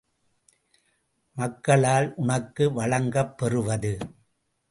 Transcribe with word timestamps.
மக்களால் 1.37 2.13
உனக்கு 2.15 2.71
வழங்கப் 2.71 3.37
பெறுவது! 3.37 3.93